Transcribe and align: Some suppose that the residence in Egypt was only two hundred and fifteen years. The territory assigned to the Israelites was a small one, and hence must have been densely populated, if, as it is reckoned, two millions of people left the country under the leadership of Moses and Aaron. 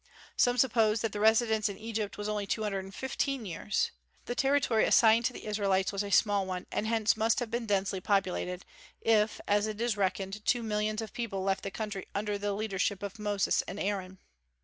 Some 0.35 0.57
suppose 0.57 1.01
that 1.01 1.11
the 1.11 1.19
residence 1.19 1.69
in 1.69 1.77
Egypt 1.77 2.17
was 2.17 2.27
only 2.27 2.47
two 2.47 2.63
hundred 2.63 2.83
and 2.85 2.95
fifteen 2.95 3.45
years. 3.45 3.91
The 4.25 4.33
territory 4.33 4.83
assigned 4.85 5.25
to 5.25 5.33
the 5.33 5.45
Israelites 5.45 5.91
was 5.91 6.03
a 6.03 6.09
small 6.09 6.43
one, 6.47 6.65
and 6.71 6.87
hence 6.87 7.15
must 7.15 7.39
have 7.39 7.51
been 7.51 7.67
densely 7.67 8.01
populated, 8.01 8.65
if, 8.99 9.39
as 9.47 9.67
it 9.67 9.79
is 9.79 9.97
reckoned, 9.97 10.43
two 10.43 10.63
millions 10.63 11.03
of 11.03 11.13
people 11.13 11.43
left 11.43 11.61
the 11.61 11.69
country 11.69 12.07
under 12.15 12.39
the 12.39 12.53
leadership 12.53 13.03
of 13.03 13.19
Moses 13.19 13.61
and 13.67 13.79
Aaron. 13.79 14.17